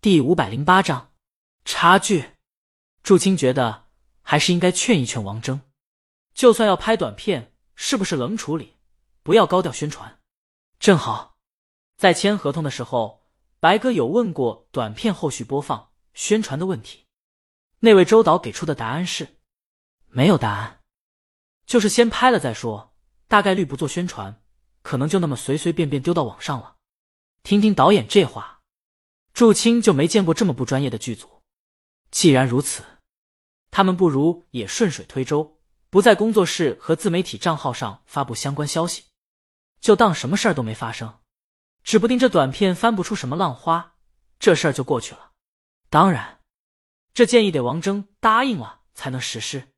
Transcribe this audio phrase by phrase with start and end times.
[0.00, 1.12] 第五百零八章
[1.64, 2.36] 差距。
[3.02, 3.88] 祝青觉得
[4.22, 5.58] 还是应该劝一劝王峥，
[6.32, 8.76] 就算要拍短片，是不是冷处理，
[9.24, 10.20] 不要高调宣传。
[10.78, 11.36] 正好
[11.96, 13.26] 在签合同的时候，
[13.58, 17.06] 白哥有问过短片后续播放宣传的问题，
[17.80, 19.40] 那位周导给出的答案是
[20.06, 20.82] 没有答案，
[21.66, 22.94] 就是先拍了再说，
[23.26, 24.40] 大概率不做宣传，
[24.82, 26.76] 可能就那么随随便便丢到网上了。
[27.42, 28.57] 听听导演这话。
[29.32, 31.42] 祝青就没见过这么不专业的剧组。
[32.10, 32.82] 既然如此，
[33.70, 39.04] 他们不如也顺水推舟，不在工作室和自媒体账号上发布相关消息，
[39.80, 41.20] 就当什么事儿都没发生。
[41.84, 43.94] 指不定这短片翻不出什么浪花，
[44.38, 45.32] 这事儿就过去了。
[45.88, 46.40] 当然，
[47.14, 49.68] 这建议得王峥答应了才能实施，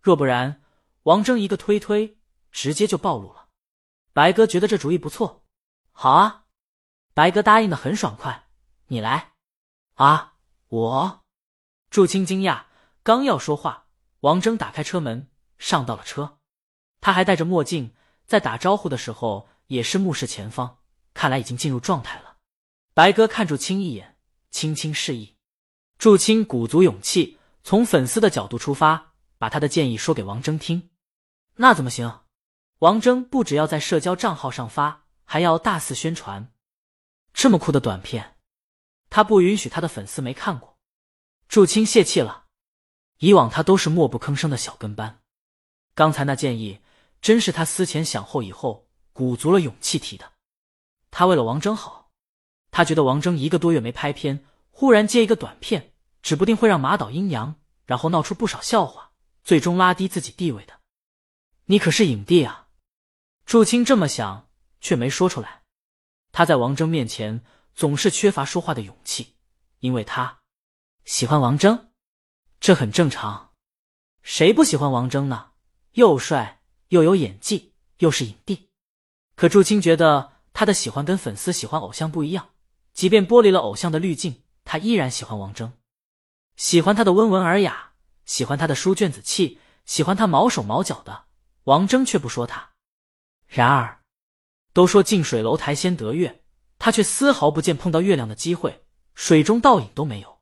[0.00, 0.62] 若不然，
[1.02, 2.18] 王峥一个推推，
[2.50, 3.48] 直接就暴露了。
[4.12, 5.44] 白哥觉得这主意不错，
[5.90, 6.44] 好啊，
[7.12, 8.41] 白哥答应的很爽快。
[8.92, 9.32] 你来，
[9.94, 10.34] 啊！
[10.68, 11.24] 我，
[11.88, 12.64] 祝青惊讶，
[13.02, 13.86] 刚要说话，
[14.20, 16.40] 王峥打开车门，上到了车。
[17.00, 17.94] 他还戴着墨镜，
[18.26, 20.80] 在打招呼的时候也是目视前方，
[21.14, 22.36] 看来已经进入状态了。
[22.92, 24.18] 白哥看祝青一眼，
[24.50, 25.38] 轻轻示意。
[25.96, 30.90] 祝青鼓足勇气，从粉丝的角度出发，把他的建议说给王峥听。
[31.54, 32.24] 那怎么行？
[32.80, 36.52] 王峥不只要在社交账号上发，还要大肆宣传，
[37.32, 38.31] 这么酷的短片。
[39.14, 40.78] 他不允许他的粉丝没看过。
[41.46, 42.46] 祝青泄气了，
[43.18, 45.20] 以往他都是默不吭声的小跟班，
[45.94, 46.80] 刚才那建议
[47.20, 50.32] 真是他思前想后以后鼓足了勇气提的。
[51.10, 52.10] 他为了王峥好，
[52.70, 59.10] 他觉得王峥一个多月没拍片，忽然接一个短片，指不定会让马导阴阳，然后闹出不少笑话，
[59.44, 60.80] 最终拉低自己地位的。
[61.66, 62.68] 你可是影帝啊！
[63.44, 64.48] 祝青这么想，
[64.80, 65.64] 却没说出来。
[66.32, 67.44] 他在王峥面前。
[67.74, 69.34] 总是缺乏说话的勇气，
[69.80, 70.40] 因为他
[71.04, 71.88] 喜欢王峥，
[72.60, 73.52] 这很正常。
[74.22, 75.52] 谁不喜欢王峥呢？
[75.92, 78.70] 又帅又有演技，又是影帝。
[79.34, 82.50] 可祝青觉得他的喜欢跟粉丝喜欢偶像不一样，
[82.92, 85.72] 即便剥离了偶像的滤镜，他依然喜欢王峥，
[86.56, 87.94] 喜欢他的温文尔雅，
[88.24, 91.24] 喜欢他的书卷子气，喜欢他毛手毛脚的。
[91.64, 92.72] 王峥却不说他。
[93.46, 94.02] 然而，
[94.72, 96.41] 都说近水楼台先得月。
[96.84, 98.84] 他却丝毫不见碰到月亮的机会，
[99.14, 100.40] 水中倒影都没有。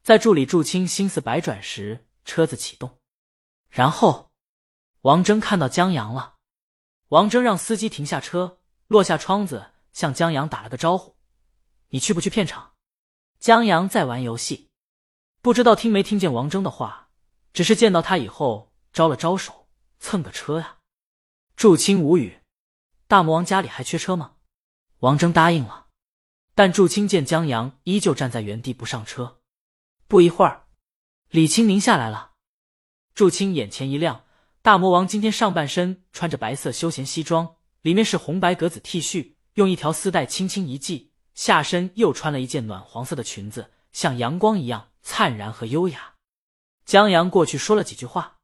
[0.00, 3.00] 在助理祝青心思百转时，车子启动，
[3.68, 4.30] 然后
[5.00, 6.36] 王峥看到江阳了。
[7.08, 11.16] 王峥让司机停下车，落下窗子，向江阳打了个招呼
[11.90, 12.74] ：“你去不去片场？”
[13.40, 14.70] 江阳在玩游戏，
[15.42, 17.10] 不知道听没听见王峥的话，
[17.52, 20.78] 只是见到他以后招了招手，蹭个车呀。
[21.56, 22.40] 祝青无语
[23.08, 24.34] ：“大魔王家里还缺车吗？”
[25.00, 25.88] 王峥答应了，
[26.54, 29.40] 但祝青见江阳依旧站在原地不上车。
[30.08, 30.66] 不一会儿，
[31.28, 32.32] 李青明下来了。
[33.14, 34.24] 祝青眼前一亮，
[34.62, 46.14] 大魔王今天上半身穿着白色休闲西装，里面是红白格子 T 恤，用一条丝带轻轻一系，下身又穿了一件暖黄色的裙子，像阳光一样灿然和优雅。
[46.86, 48.38] 江阳过去说了几句话，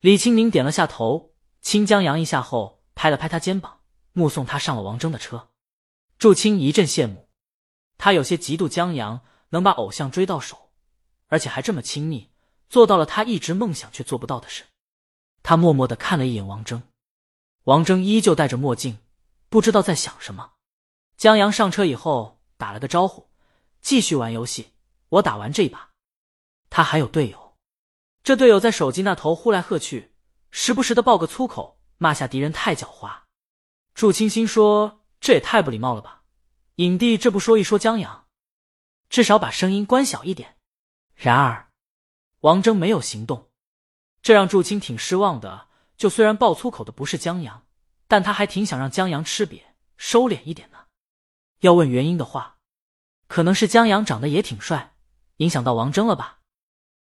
[0.00, 3.80] 李青明点了下头，亲江阳一下后，拍了拍他肩膀，
[4.12, 5.50] 目送他上了王峥的车。
[6.18, 7.28] 祝青一阵羡慕，
[7.98, 10.70] 他有些嫉妒江阳能把偶像追到手，
[11.26, 12.30] 而且还这么亲密，
[12.70, 14.64] 做到了他一直梦想却做不到的事。
[15.42, 16.82] 他默默的看了一眼王峥，
[17.64, 18.98] 王峥依旧戴着墨镜，
[19.50, 20.52] 不知道在想什么。
[21.18, 23.28] 江阳上车以后打了个招呼，
[23.82, 24.72] 继续玩游戏。
[25.10, 25.90] 我打完这一把，
[26.70, 27.56] 他还有队友，
[28.22, 30.14] 这队友在手机那头呼来喝去，
[30.50, 33.24] 时不时的爆个粗口，骂下敌人太狡猾。
[33.92, 34.95] 祝青心说。
[35.20, 36.22] 这也太不礼貌了吧！
[36.76, 38.26] 影帝这不说一说江阳，
[39.08, 40.56] 至少把声音关小一点。
[41.14, 41.70] 然而，
[42.40, 43.50] 王峥没有行动，
[44.20, 45.68] 这让祝青挺失望的。
[45.96, 47.66] 就虽然爆粗口的不是江阳，
[48.06, 49.62] 但他还挺想让江阳吃瘪、
[49.96, 50.86] 收敛一点呢。
[51.60, 52.58] 要问原因的话，
[53.26, 54.94] 可能是江阳长得也挺帅，
[55.38, 56.40] 影响到王峥了吧？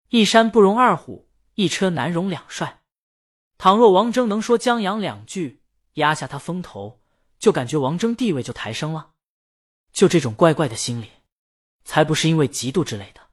[0.09, 2.81] 一山不容二虎，一车难容两帅。
[3.59, 5.63] 倘若王峥能说江阳两句，
[5.95, 7.03] 压下他风头。
[7.39, 9.13] 就感觉王峥地位就抬升了，
[9.93, 11.11] 就这种怪怪的心理，
[11.85, 13.29] 才不是因为嫉妒之类的。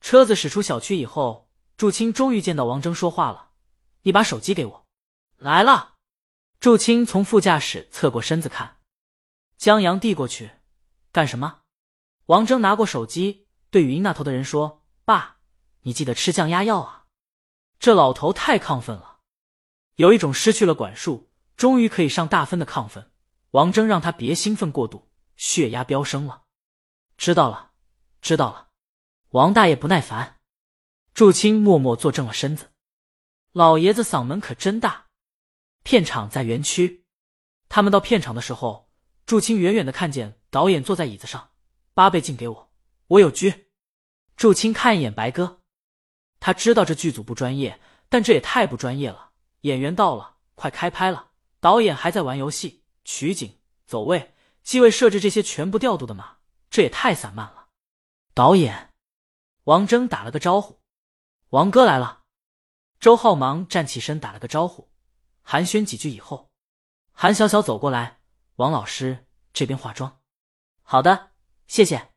[0.00, 3.50] 车子驶出小区以后，祝青终于见到王峥说话了
[4.02, 4.86] ：“你把手机给我。”
[5.38, 5.94] 来了。
[6.58, 8.76] 祝青从副驾驶侧过身子看，
[9.56, 10.50] 江阳递过去，
[11.12, 11.60] 干什么？
[12.26, 15.38] 王峥拿过手机，对语音那头的人说：“爸，
[15.82, 17.06] 你记得吃降压药啊。”
[17.80, 19.20] 这老头太亢奋了，
[19.94, 23.10] 有一种失去了管束，终于可以上大分的亢奋。
[23.50, 26.44] 王峥让他别兴奋过度，血压飙升了。
[27.16, 27.72] 知道了，
[28.22, 28.68] 知道了。
[29.30, 30.38] 王大爷不耐烦。
[31.12, 32.70] 祝清默默坐正了身子。
[33.52, 35.06] 老爷子嗓门可真大。
[35.82, 37.04] 片场在园区，
[37.68, 38.88] 他们到片场的时候，
[39.26, 41.50] 祝清远远的看见导演坐在椅子上。
[41.92, 42.72] 八倍镜给我，
[43.08, 43.66] 我有狙。
[44.36, 45.60] 祝清看一眼白鸽，
[46.38, 49.32] 他知道这剧组不专业，但这也太不专业了。
[49.62, 52.79] 演员到了，快开拍了，导演还在玩游戏、
[53.12, 56.36] 取景、走位、机位设置这些全部调度的嘛？
[56.70, 57.66] 这也太散漫了。
[58.34, 58.92] 导演
[59.64, 60.80] 王峥打了个招呼
[61.50, 62.22] ：“王哥来了。”
[63.00, 64.88] 周浩忙站起身打了个招呼，
[65.42, 66.52] 寒暄几句以后，
[67.10, 68.20] 韩小小走过来
[68.56, 70.20] ：“王老师这边化妆。
[70.82, 71.32] ”“好的，
[71.66, 72.12] 谢谢。”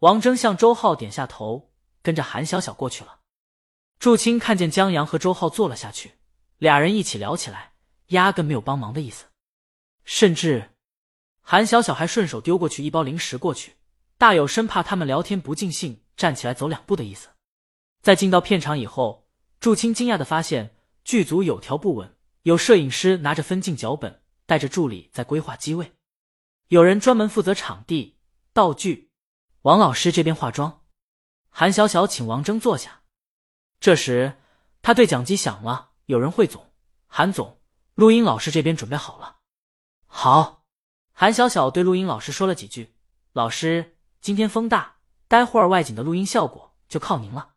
[0.00, 1.72] 王峥向周浩点下头，
[2.02, 3.20] 跟着韩小小过去了。
[3.98, 6.18] 祝清看见江阳和周浩坐了下去，
[6.58, 7.72] 俩人一起聊起来，
[8.08, 9.29] 压根没有帮忙的意思，
[10.12, 10.70] 甚至
[11.40, 13.76] 韩小小还顺手丢过去一包零食过去。
[14.18, 17.28] 大有生怕他们聊天不尽兴，站起来走两步的意思。
[18.02, 19.28] 在进到片场以后，
[19.60, 20.74] 祝清惊讶的发现
[21.04, 25.92] 剧组有条不紊，有摄影师拿着分镜脚本，带着助理在规划机位，
[26.66, 28.18] 有人专门负责场地
[28.52, 29.12] 道具。
[29.62, 30.82] 王老师这边化妆，
[31.50, 33.02] 韩小小请王峥坐下。
[33.78, 34.38] 这时
[34.82, 36.72] 他对讲机响了，有人汇总，
[37.06, 37.60] 韩总，
[37.94, 39.36] 录音老师这边准备好了。
[40.12, 40.64] 好，
[41.12, 42.94] 韩小小对录音老师说了几句，
[43.32, 43.96] 老师。
[44.20, 44.96] 今天风大，
[45.28, 47.52] 待会儿外景的录音效果就靠您了。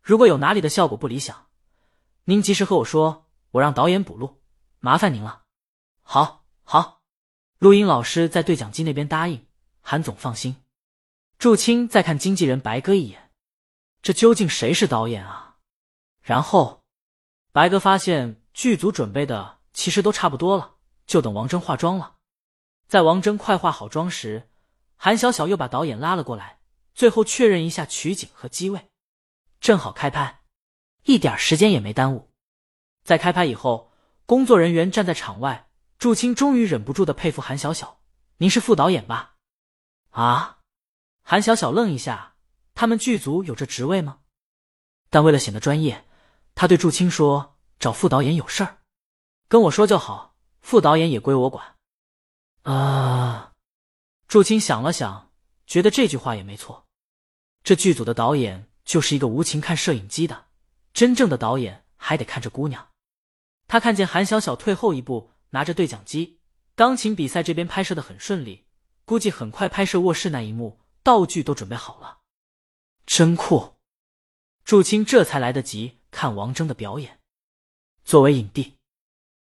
[0.00, 1.48] 如果有哪里的效果不理想，
[2.24, 4.40] 您及时和我说，我让导演补录，
[4.78, 5.42] 麻烦您了。
[6.00, 7.02] 好，好。
[7.58, 9.46] 录音老师在对讲机那边答应。
[9.82, 10.56] 韩总放心。
[11.36, 13.30] 祝清再看经纪人白哥一眼，
[14.00, 15.56] 这究竟谁是导演啊？
[16.22, 16.84] 然后
[17.52, 20.76] 白哥发现剧组准备的其实都差不多了，
[21.10, 22.18] 就等王峥化妆了。
[22.86, 24.48] 在王峥快化好妆时。
[24.94, 26.60] 韩小小又把导演拉了过来，
[26.94, 28.90] 最后确认一下取景和机位，
[29.58, 30.42] 正好开拍，
[31.04, 32.30] 一点时间也没耽误。
[33.02, 33.90] 在开拍以后，
[34.26, 38.02] 工作人员站在场外，祝清终于忍不住的佩服韩小小
[38.38, 39.36] ：“您是副导演吧？”
[40.12, 40.58] 啊！
[41.22, 42.36] 韩小小愣一下，
[42.74, 44.18] 他们剧组有这职位吗？
[45.08, 46.06] 但为了显得专业，
[46.54, 48.78] 他对祝清说：“找副导演有事儿，
[49.48, 50.29] 跟我说就好，
[50.60, 51.76] 副导演也归我管。”
[52.62, 53.52] 啊！
[54.28, 55.32] 祝清想了想，
[55.66, 56.86] 觉得这句话也没错。
[57.64, 60.46] 这剧组的导演就是一个无情看摄影机的，
[60.92, 62.88] 真正的导演还得看这姑娘。
[63.66, 66.40] 他看见韩小小退后一步，拿着对讲机。
[66.74, 68.66] 钢琴比赛这边拍摄的很顺利，
[69.04, 72.20] 估计很快拍摄卧室那一幕，道具都准备好了，
[73.04, 73.76] 真酷。
[74.64, 77.20] 祝清这才来得及看王峥的表演。
[78.04, 78.78] 作为影帝，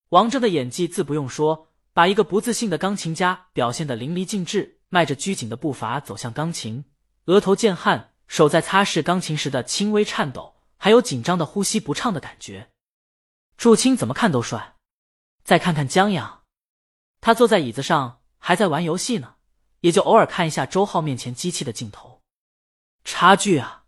[0.10, 1.70] 王铮的演技自不用说。
[1.96, 6.84] 把一个不自信的钢琴家表现得淋漓尽致，迈着拘谨的步伐走向钢琴，
[7.28, 12.70] 额头见汗，手在擦拭钢琴时的轻微颤抖，还有紧张的呼吸不畅的感觉。
[13.56, 14.76] 祝清怎么看都帅。
[15.46, 16.44] 再看看江阳，
[17.22, 19.36] 他坐在椅子上还在玩游戏呢，
[19.80, 22.22] 也就偶尔看一下周浩面前机器的镜头，
[23.06, 23.85] 差距啊！